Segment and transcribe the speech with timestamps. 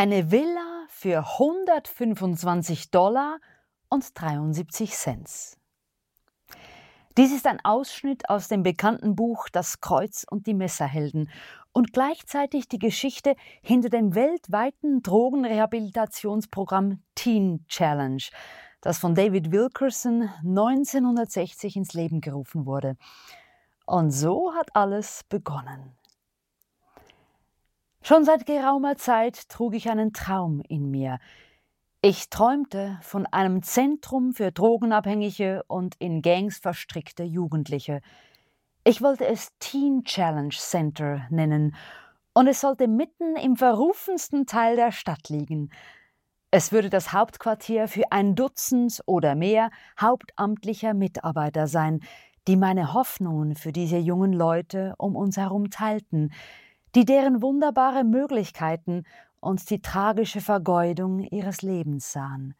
[0.00, 3.40] Eine Villa für 125 Dollar
[3.88, 5.28] und 73 Cent.
[7.16, 11.28] Dies ist ein Ausschnitt aus dem bekannten Buch Das Kreuz und die Messerhelden
[11.72, 18.22] und gleichzeitig die Geschichte hinter dem weltweiten Drogenrehabilitationsprogramm Teen Challenge,
[18.80, 22.96] das von David Wilkerson 1960 ins Leben gerufen wurde.
[23.84, 25.97] Und so hat alles begonnen.
[28.08, 31.18] Schon seit geraumer Zeit trug ich einen Traum in mir.
[32.00, 38.00] Ich träumte von einem Zentrum für drogenabhängige und in Gangs verstrickte Jugendliche.
[38.82, 41.76] Ich wollte es Teen Challenge Center nennen,
[42.32, 45.70] und es sollte mitten im verrufensten Teil der Stadt liegen.
[46.50, 49.70] Es würde das Hauptquartier für ein Dutzend oder mehr
[50.00, 52.00] hauptamtlicher Mitarbeiter sein,
[52.46, 56.32] die meine Hoffnungen für diese jungen Leute um uns herum teilten,
[56.94, 59.04] die deren wunderbare Möglichkeiten
[59.40, 62.54] und die tragische Vergeudung ihres Lebens sahen.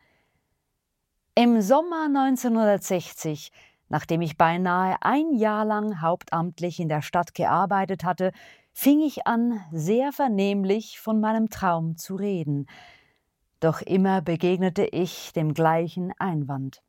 [1.34, 3.52] Im Sommer 1960,
[3.88, 8.32] nachdem ich beinahe ein Jahr lang hauptamtlich in der Stadt gearbeitet hatte,
[8.72, 12.66] fing ich an, sehr vernehmlich von meinem Traum zu reden.
[13.60, 16.80] Doch immer begegnete ich dem gleichen Einwand.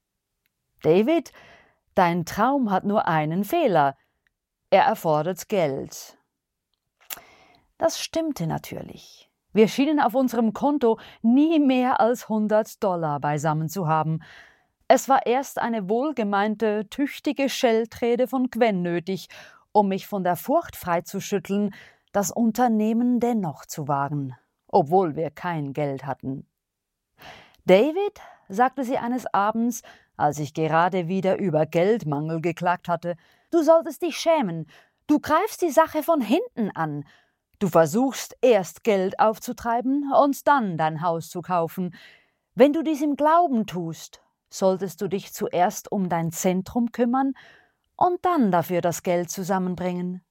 [0.83, 1.31] David,
[1.95, 3.97] dein Traum hat nur einen Fehler.
[4.69, 6.18] Er erfordert Geld.
[7.79, 9.31] Das stimmte natürlich.
[9.53, 14.19] Wir schienen auf unserem Konto nie mehr als 100 Dollar beisammen zu haben.
[14.89, 19.29] Es war erst eine wohlgemeinte, tüchtige Scheltrede von Gwen nötig,
[19.71, 21.73] um mich von der Furcht freizuschütteln,
[22.11, 24.35] das Unternehmen dennoch zu wagen,
[24.67, 26.45] obwohl wir kein Geld hatten.
[27.65, 29.83] David, sagte sie eines Abends,
[30.17, 33.15] als ich gerade wieder über Geldmangel geklagt hatte,
[33.51, 34.67] du solltest dich schämen,
[35.07, 37.05] du greifst die Sache von hinten an,
[37.59, 41.93] Du versuchst erst Geld aufzutreiben und dann dein Haus zu kaufen.
[42.55, 47.33] Wenn du dies im Glauben tust, solltest du dich zuerst um dein Zentrum kümmern
[47.97, 50.23] und dann dafür das Geld zusammenbringen.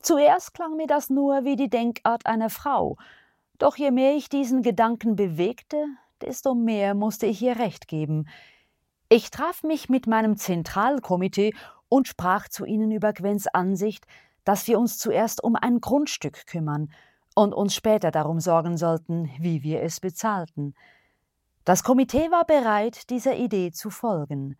[0.00, 2.96] Zuerst klang mir das nur wie die Denkart einer Frau,
[3.58, 5.86] doch je mehr ich diesen Gedanken bewegte,
[6.20, 8.26] desto mehr musste ich ihr recht geben.
[9.08, 11.54] Ich traf mich mit meinem Zentralkomitee
[11.88, 14.06] und sprach zu ihnen über Gwens Ansicht,
[14.44, 16.92] dass wir uns zuerst um ein Grundstück kümmern
[17.34, 20.74] und uns später darum sorgen sollten, wie wir es bezahlten.
[21.64, 24.56] Das Komitee war bereit, dieser Idee zu folgen.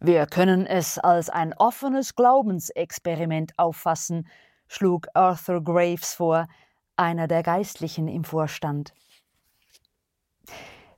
[0.00, 4.26] Wir können es als ein offenes Glaubensexperiment auffassen,
[4.68, 6.48] schlug Arthur Graves vor,
[6.96, 8.92] einer der Geistlichen im Vorstand.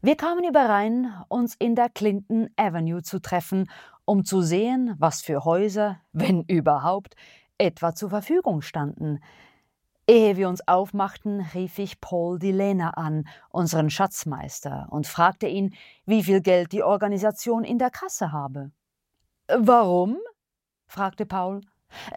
[0.00, 3.68] Wir kamen überein, uns in der Clinton Avenue zu treffen,
[4.04, 7.14] um zu sehen, was für Häuser, wenn überhaupt,
[7.58, 9.20] etwa zur Verfügung standen.
[10.08, 15.74] Ehe wir uns aufmachten, rief ich Paul Dilena an, unseren Schatzmeister, und fragte ihn,
[16.06, 18.70] wie viel Geld die Organisation in der Kasse habe.
[19.48, 20.18] Warum?
[20.86, 21.60] fragte Paul.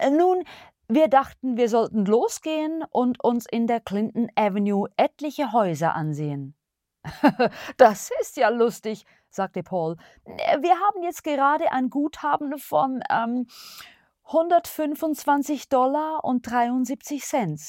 [0.09, 0.44] Nun,
[0.88, 6.56] wir dachten, wir sollten losgehen und uns in der Clinton Avenue etliche Häuser ansehen.
[7.78, 9.97] das ist ja lustig, sagte Paul.
[10.25, 13.47] Wir haben jetzt gerade ein Guthaben von ähm,
[14.34, 17.62] 125 Dollar und 73 Cent.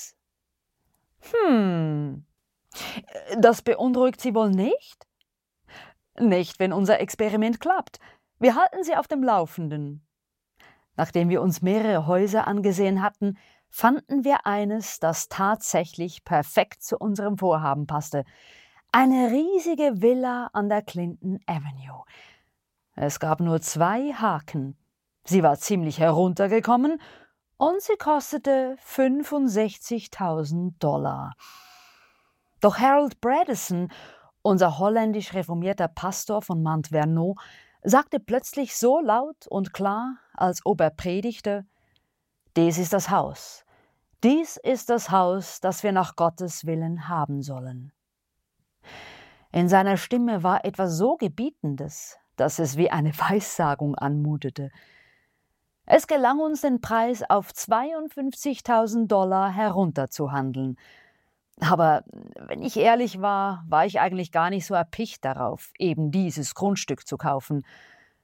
[1.20, 2.24] Hm.
[3.36, 5.06] Das beunruhigt Sie wohl nicht?
[6.18, 7.98] Nicht, wenn unser Experiment klappt.
[8.38, 10.06] Wir halten Sie auf dem Laufenden.
[10.96, 17.38] Nachdem wir uns mehrere Häuser angesehen hatten, fanden wir eines, das tatsächlich perfekt zu unserem
[17.38, 18.24] Vorhaben passte.
[18.92, 22.04] Eine riesige Villa an der Clinton Avenue.
[22.94, 24.76] Es gab nur zwei Haken.
[25.24, 27.00] Sie war ziemlich heruntergekommen
[27.56, 31.34] und sie kostete 65.000 Dollar.
[32.60, 33.92] Doch Harold Bradison,
[34.42, 37.36] unser holländisch reformierter Pastor von Mount Vernon,
[37.82, 41.66] sagte plötzlich so laut und klar, als ob er predigte:
[42.56, 43.64] Dies ist das Haus.
[44.24, 47.92] Dies ist das Haus, das wir nach Gottes Willen haben sollen.
[49.52, 54.70] In seiner Stimme war etwas so Gebietendes, dass es wie eine Weissagung anmutete.
[55.86, 60.76] Es gelang uns, den Preis auf 52.000 Dollar herunterzuhandeln.
[61.60, 62.04] Aber
[62.36, 67.06] wenn ich ehrlich war, war ich eigentlich gar nicht so erpicht darauf, eben dieses Grundstück
[67.06, 67.64] zu kaufen.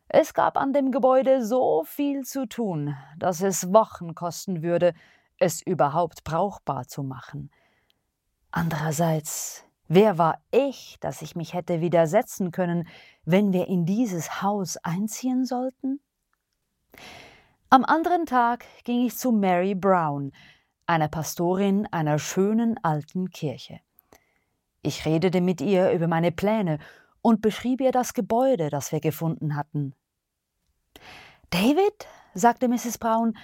[0.09, 4.95] Es gab an dem Gebäude so viel zu tun, dass es Wochen kosten würde,
[5.39, 7.51] es überhaupt brauchbar zu machen.
[8.51, 12.89] Andererseits, wer war ich, dass ich mich hätte widersetzen können,
[13.25, 16.01] wenn wir in dieses Haus einziehen sollten?
[17.71, 20.33] Am anderen Tag ging ich zu Mary Brown,
[20.87, 23.81] einer Pastorin einer schönen alten Kirche.
[24.81, 26.79] Ich redete mit ihr über meine Pläne
[27.21, 29.95] und beschrieb ihr das Gebäude, das wir gefunden hatten.
[31.51, 32.97] David, sagte Mrs.
[32.97, 33.37] Brown,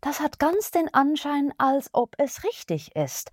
[0.00, 3.30] das hat ganz den Anschein, als ob es richtig ist.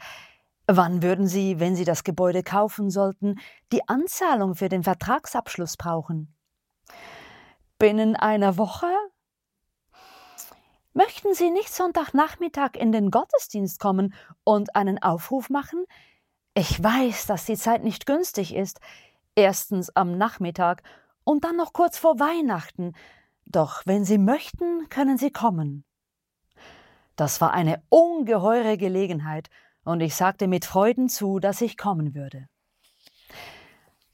[0.68, 3.40] Wann würden Sie, wenn Sie das Gebäude kaufen sollten,
[3.72, 6.36] die Anzahlung für den Vertragsabschluss brauchen?
[7.80, 8.88] Binnen einer Woche?
[10.98, 14.14] Möchten Sie nicht Sonntagnachmittag in den Gottesdienst kommen
[14.46, 15.84] und einen Aufruf machen?
[16.54, 18.80] Ich weiß, dass die Zeit nicht günstig ist.
[19.36, 20.84] Erstens am Nachmittag
[21.26, 22.94] und dann noch kurz vor Weihnachten.
[23.46, 25.84] Doch wenn Sie möchten, können Sie kommen.
[27.18, 29.50] Das war eine ungeheure Gelegenheit,
[29.84, 32.48] und ich sagte mit Freuden zu, dass ich kommen würde.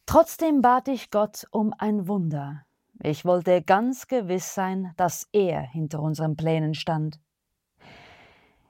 [0.07, 2.65] Trotzdem bat ich Gott um ein Wunder.
[3.03, 7.19] Ich wollte ganz gewiss sein, dass er hinter unseren Plänen stand.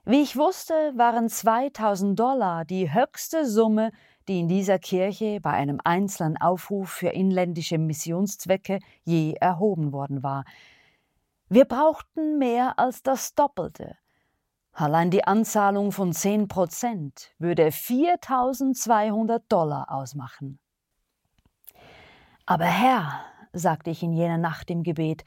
[0.06, 3.92] Wie ich wusste, waren 2000 Dollar die höchste Summe,
[4.28, 10.46] die in dieser Kirche bei einem einzelnen Aufruf für inländische Missionszwecke je erhoben worden war.
[11.50, 13.98] Wir brauchten mehr als das Doppelte.
[14.72, 20.60] Allein die Anzahlung von 10 Prozent würde 4200 Dollar ausmachen.
[22.46, 25.24] Aber Herr, sagte ich in jener Nacht im Gebet,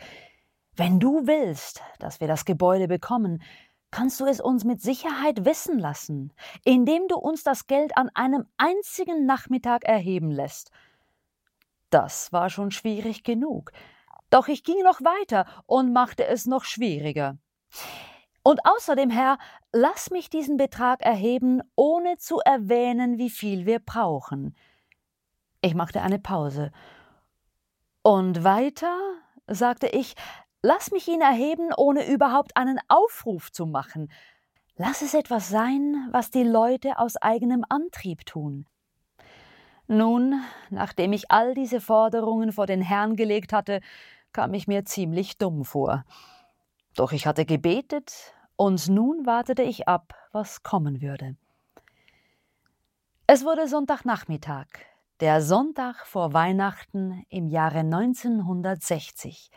[0.76, 3.43] wenn du willst, dass wir das Gebäude bekommen,
[3.91, 6.32] kannst du es uns mit Sicherheit wissen lassen,
[6.65, 10.73] indem du uns das Geld an einem einzigen Nachmittag erheben lässt.
[11.91, 13.71] Das war schon schwierig genug.
[14.31, 17.38] Doch ich ging noch weiter und machte es noch schwieriger.
[18.43, 19.38] Und außerdem, Herr,
[19.73, 24.56] lass mich diesen Betrag erheben, ohne zu erwähnen, wie viel wir brauchen.
[25.61, 26.73] Ich machte eine Pause.
[28.05, 28.97] Und weiter,
[29.49, 30.15] sagte ich,
[30.67, 34.11] Lass mich ihn erheben, ohne überhaupt einen Aufruf zu machen.
[34.77, 38.65] Lass es etwas sein, was die Leute aus eigenem Antrieb tun.
[39.89, 40.41] Nun,
[40.71, 43.81] nachdem ich all diese Forderungen vor den Herrn gelegt hatte,
[44.33, 46.06] kam ich mir ziemlich dumm vor.
[46.97, 51.37] Doch ich hatte gebetet, und nun wartete ich ab, was kommen würde.
[53.27, 54.67] Es wurde Sonntagnachmittag,
[55.21, 59.51] der Sonntag vor Weihnachten im Jahre 1960.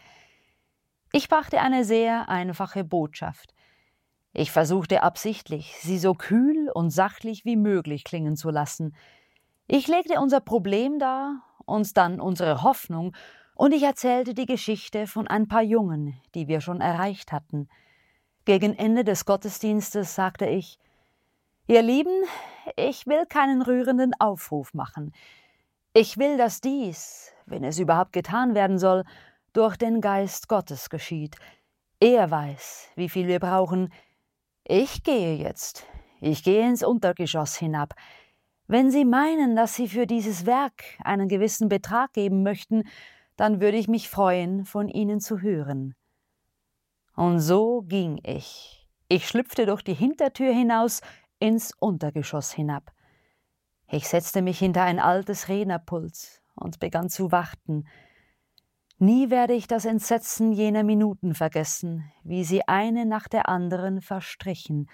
[1.12, 3.56] Ich brachte eine sehr einfache Botschaft.
[4.34, 8.96] Ich versuchte absichtlich, sie so kühl und sachlich wie möglich klingen zu lassen.
[9.68, 13.16] Ich legte unser Problem dar, uns dann unsere Hoffnung,
[13.56, 17.68] und ich erzählte die Geschichte von ein paar Jungen, die wir schon erreicht hatten.
[18.46, 20.78] Gegen Ende des Gottesdienstes sagte ich
[21.66, 22.24] Ihr Lieben,
[22.76, 25.12] ich will keinen rührenden Aufruf machen.
[25.94, 29.04] Ich will, dass dies, wenn es überhaupt getan werden soll,
[29.54, 31.36] durch den Geist Gottes geschieht.
[32.00, 33.92] Er weiß, wie viel wir brauchen.
[34.64, 35.86] Ich gehe jetzt.
[36.22, 37.96] Ich gehe ins Untergeschoss hinab.
[38.68, 42.84] Wenn Sie meinen, dass Sie für dieses Werk einen gewissen Betrag geben möchten,
[43.38, 45.96] dann würde ich mich freuen, von Ihnen zu hören.
[47.16, 48.88] Und so ging ich.
[49.08, 51.02] Ich schlüpfte durch die Hintertür hinaus
[51.40, 52.92] ins Untergeschoss hinab.
[53.90, 57.88] Ich setzte mich hinter ein altes Rednerpult und begann zu warten.
[59.00, 64.90] Nie werde ich das Entsetzen jener Minuten vergessen, wie sie eine nach der anderen verstrichen.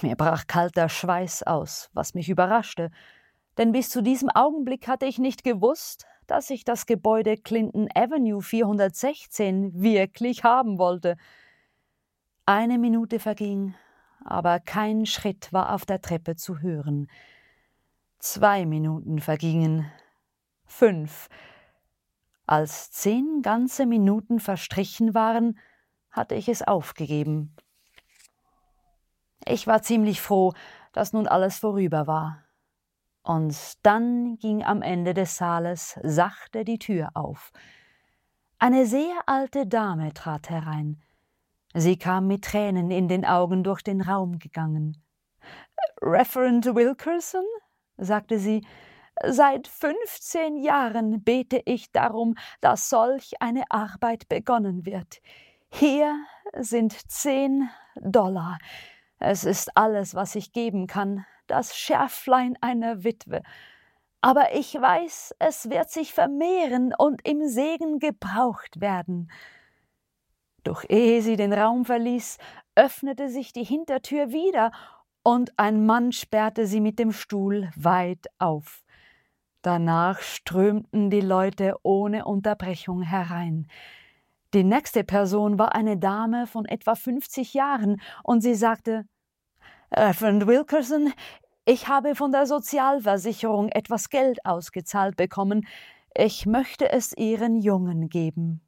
[0.00, 2.90] Mir brach kalter Schweiß aus, was mich überraschte,
[3.58, 8.40] denn bis zu diesem Augenblick hatte ich nicht gewusst, dass ich das Gebäude Clinton Avenue
[8.40, 11.16] 416 wirklich haben wollte.
[12.46, 13.74] Eine Minute verging,
[14.24, 17.08] aber kein Schritt war auf der Treppe zu hören.
[18.24, 19.90] Zwei Minuten vergingen,
[20.64, 21.28] fünf,
[22.46, 25.58] als zehn ganze Minuten verstrichen waren,
[26.08, 27.56] hatte ich es aufgegeben.
[29.44, 30.52] Ich war ziemlich froh,
[30.92, 32.44] dass nun alles vorüber war.
[33.24, 37.50] Und dann ging am Ende des Saales sachte die Tür auf.
[38.60, 41.02] Eine sehr alte Dame trat herein.
[41.74, 45.02] Sie kam mit Tränen in den Augen durch den Raum gegangen.
[46.00, 47.42] Reverend Wilkerson?
[48.04, 48.62] Sagte sie,
[49.24, 55.20] Seit 15 Jahren bete ich darum, dass solch eine Arbeit begonnen wird.
[55.70, 56.16] Hier
[56.58, 58.58] sind zehn Dollar.
[59.18, 63.42] Es ist alles, was ich geben kann, das Schärflein einer Witwe.
[64.22, 69.30] Aber ich weiß, es wird sich vermehren und im Segen gebraucht werden.
[70.64, 72.38] Doch ehe sie den Raum verließ,
[72.74, 74.72] öffnete sich die Hintertür wieder,
[75.22, 78.82] und ein Mann sperrte sie mit dem Stuhl weit auf.
[79.62, 83.68] Danach strömten die Leute ohne Unterbrechung herein.
[84.54, 89.06] Die nächste Person war eine Dame von etwa 50 Jahren und sie sagte:
[89.92, 91.12] Reverend Wilkerson,
[91.64, 95.66] Ich habe von der Sozialversicherung etwas Geld ausgezahlt bekommen.
[96.14, 98.60] Ich möchte es Ihren Jungen geben.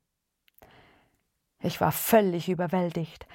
[1.60, 3.26] Ich war völlig überwältigt.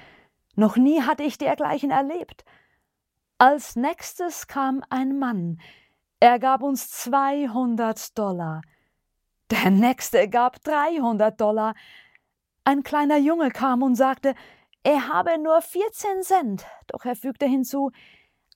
[0.56, 2.44] Noch nie hatte ich dergleichen erlebt.
[3.40, 5.62] Als nächstes kam ein Mann.
[6.20, 8.60] Er gab uns 200 Dollar.
[9.50, 11.74] Der nächste gab 300 Dollar.
[12.64, 14.34] Ein kleiner Junge kam und sagte,
[14.82, 17.92] er habe nur 14 Cent, doch er fügte hinzu,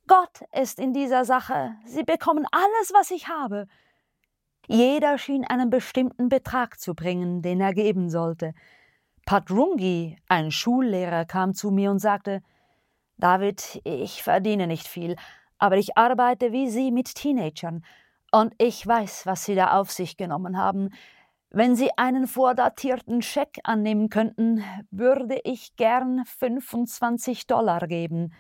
[0.07, 3.67] Gott ist in dieser Sache, Sie bekommen alles, was ich habe.
[4.67, 8.53] Jeder schien einen bestimmten Betrag zu bringen, den er geben sollte.
[9.25, 12.43] Patrungi, ein Schullehrer, kam zu mir und sagte
[13.17, 15.17] David, ich verdiene nicht viel,
[15.59, 17.85] aber ich arbeite wie Sie mit Teenagern,
[18.35, 20.91] und ich weiß, was Sie da auf sich genommen haben.
[21.51, 28.33] Wenn Sie einen vordatierten Scheck annehmen könnten, würde ich gern 25 Dollar geben.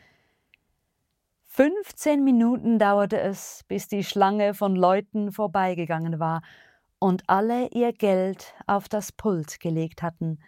[1.44, 6.42] 15 Minuten dauerte es, bis die Schlange von Leuten vorbeigegangen war
[6.98, 10.40] und alle ihr Geld auf das Pult gelegt hatten.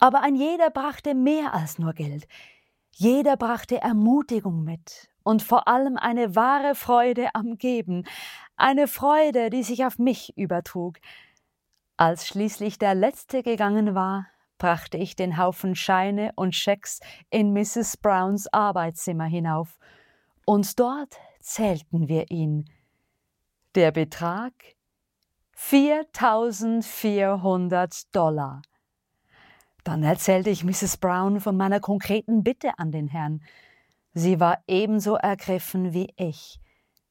[0.00, 2.26] Aber ein jeder brachte mehr als nur Geld.
[2.92, 8.04] Jeder brachte Ermutigung mit und vor allem eine wahre Freude am Geben,
[8.56, 10.96] eine Freude, die sich auf mich übertrug.
[11.96, 14.26] Als schließlich der Letzte gegangen war,
[14.58, 17.96] brachte ich den Haufen Scheine und Schecks in Mrs.
[17.96, 19.78] Browns Arbeitszimmer hinauf,
[20.44, 22.68] und dort zählten wir ihn.
[23.74, 24.52] Der Betrag
[25.54, 28.60] 4400 Dollar.
[29.84, 30.96] Dann erzählte ich Mrs.
[30.98, 33.42] Brown von meiner konkreten Bitte an den Herrn.
[34.12, 36.60] Sie war ebenso ergriffen wie ich.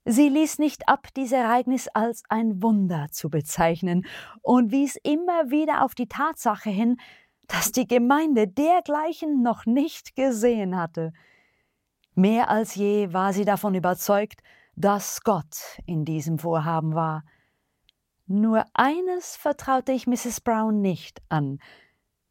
[0.06, 4.06] Sie ließ nicht ab, dies Ereignis als ein Wunder zu bezeichnen
[4.42, 6.98] und wies immer wieder auf die Tatsache hin,
[7.48, 11.12] dass die Gemeinde dergleichen noch nicht gesehen hatte.
[12.16, 14.42] Mehr als je war sie davon überzeugt,
[14.76, 17.24] dass Gott in diesem Vorhaben war.
[18.28, 20.42] Nur eines vertraute ich Mrs.
[20.42, 21.60] Brown nicht an,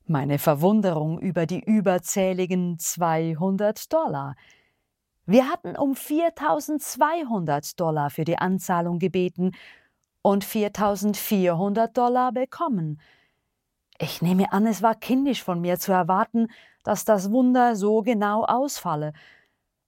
[0.09, 4.37] meine Verwunderung über die überzähligen 200 Dollar.
[5.27, 9.53] Wir hatten um 4200 Dollar für die Anzahlung gebeten
[10.23, 13.01] und 4400 Dollar bekommen.
[13.99, 16.49] Ich nehme an, es war kindisch von mir zu erwarten,
[16.85, 19.13] dass das Wunder so genau ausfalle.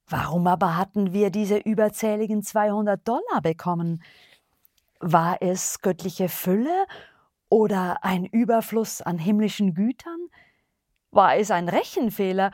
[0.07, 4.03] Warum aber hatten wir diese überzähligen 200 Dollar bekommen?
[4.99, 6.87] War es göttliche Fülle
[7.51, 10.29] oder ein Überfluss an himmlischen Gütern?
[11.11, 12.53] War es ein Rechenfehler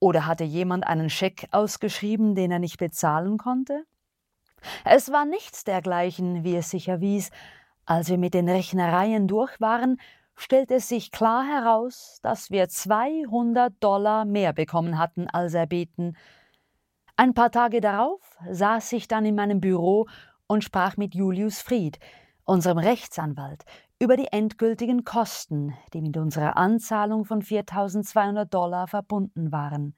[0.00, 3.84] oder hatte jemand einen Scheck ausgeschrieben, den er nicht bezahlen konnte?
[4.84, 7.30] Es war nichts dergleichen, wie es sich erwies.
[7.84, 10.00] Als wir mit den Rechnereien durch waren,
[10.34, 16.16] stellte es sich klar heraus, dass wir 200 Dollar mehr bekommen hatten als erbeten.
[17.16, 20.06] Ein paar Tage darauf saß ich dann in meinem Büro
[20.46, 21.98] und sprach mit Julius Fried,
[22.44, 23.64] unserem Rechtsanwalt,
[24.00, 29.94] über die endgültigen Kosten, die mit unserer Anzahlung von 4200 Dollar verbunden waren.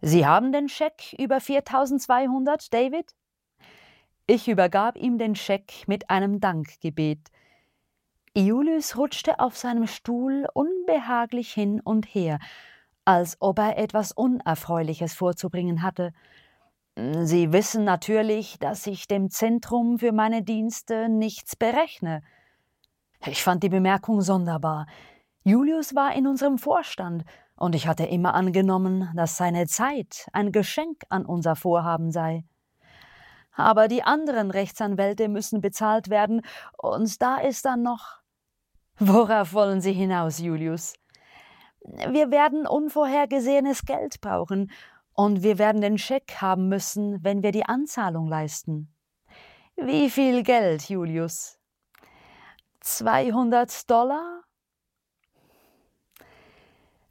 [0.00, 3.14] Sie haben den Scheck über 4200, David?
[4.26, 7.30] Ich übergab ihm den Scheck mit einem Dankgebet.
[8.36, 12.38] Julius rutschte auf seinem Stuhl unbehaglich hin und her,
[13.04, 16.12] als ob er etwas Unerfreuliches vorzubringen hatte.
[17.22, 22.22] Sie wissen natürlich, dass ich dem Zentrum für meine Dienste nichts berechne.
[23.26, 24.86] Ich fand die Bemerkung sonderbar.
[25.42, 27.24] Julius war in unserem Vorstand,
[27.56, 32.44] und ich hatte immer angenommen, dass seine Zeit ein Geschenk an unser Vorhaben sei.
[33.52, 36.42] Aber die anderen Rechtsanwälte müssen bezahlt werden,
[36.76, 38.18] und da ist dann noch.
[38.98, 40.94] Worauf wollen Sie hinaus, Julius?
[41.80, 44.70] Wir werden unvorhergesehenes Geld brauchen,
[45.12, 48.94] und wir werden den Scheck haben müssen, wenn wir die Anzahlung leisten.
[49.74, 51.57] Wie viel Geld, Julius?
[52.96, 54.42] 200 Dollar?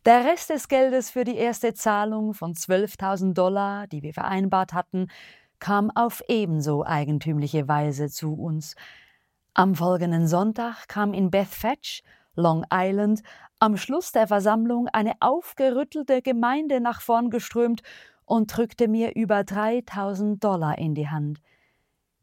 [0.06, 5.08] Der Rest des Geldes für die erste Zahlung von 12.000 Dollar, die wir vereinbart hatten,
[5.60, 8.76] kam auf ebenso eigentümliche Weise zu uns.
[9.54, 12.02] Am folgenden Sonntag kam in Beth Fetch,
[12.36, 13.22] Long Island,
[13.60, 17.82] am Schluss der Versammlung eine aufgerüttelte Gemeinde nach vorn geströmt
[18.26, 21.40] und drückte mir über 3000 Dollar in die Hand.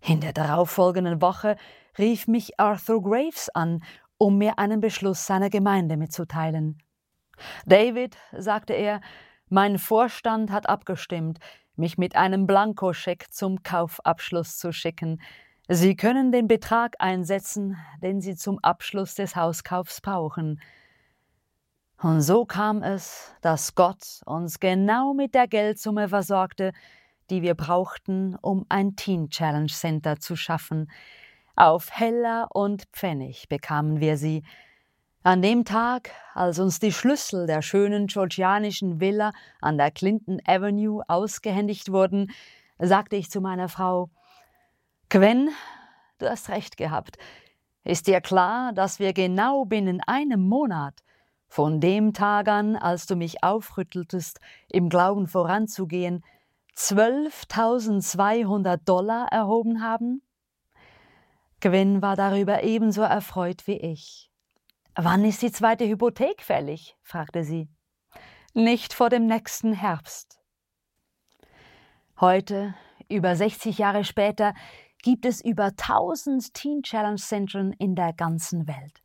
[0.01, 1.57] In der darauffolgenden Woche
[1.99, 3.83] rief mich Arthur Graves an,
[4.19, 6.79] um mir einen Beschluss seiner Gemeinde mitzuteilen.
[7.67, 9.01] David, sagte er,
[9.49, 11.39] mein Vorstand hat abgestimmt,
[11.77, 15.21] mich mit einem Blankoscheck zum Kaufabschluss zu schicken.
[15.69, 20.61] Sie können den Betrag einsetzen, den Sie zum Abschluss des Hauskaufs brauchen.
[22.01, 26.73] Und so kam es, dass Gott uns genau mit der Geldsumme versorgte,
[27.31, 30.91] die wir brauchten, um ein Teen Challenge Center zu schaffen.
[31.57, 34.43] Auf Heller und Pfennig bekamen wir sie.
[35.23, 39.31] An dem Tag, als uns die Schlüssel der schönen georgianischen Villa
[39.61, 42.33] an der Clinton Avenue ausgehändigt wurden,
[42.81, 44.11] sagte ich zu meiner Frau
[45.11, 45.51] Gwen,
[46.19, 47.19] du hast recht gehabt.
[47.85, 51.05] Ist dir klar, dass wir genau binnen einem Monat
[51.47, 56.25] von dem Tag an, als du mich aufrütteltest, im Glauben voranzugehen,
[56.77, 60.24] 12.200 Dollar erhoben haben?
[61.65, 64.31] Gwen war darüber ebenso erfreut wie ich.
[64.97, 66.95] Wann ist die zweite Hypothek fällig?
[67.03, 67.71] fragte sie.
[68.53, 70.39] Nicht vor dem nächsten Herbst.
[72.21, 72.75] Heute,
[73.09, 74.53] über 60 Jahre später,
[75.03, 79.01] gibt es über 1000 Teen Challenge Zentren in der ganzen Welt.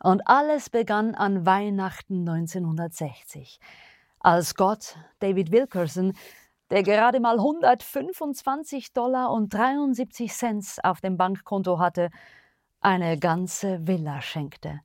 [0.00, 3.60] Und alles begann an Weihnachten 1960,
[4.20, 6.14] als Gott David Wilkerson,
[6.70, 12.10] der gerade mal 125 Dollar und 73 Cent auf dem Bankkonto hatte,
[12.80, 14.80] eine ganze Villa schenkte.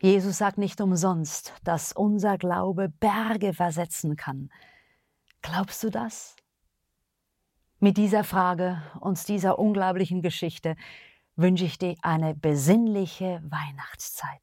[0.00, 4.50] Jesus sagt nicht umsonst, dass unser Glaube Berge versetzen kann.
[5.42, 6.36] Glaubst du das?
[7.78, 10.76] Mit dieser Frage und dieser unglaublichen Geschichte
[11.36, 14.40] wünsche ich dir eine besinnliche Weihnachtszeit.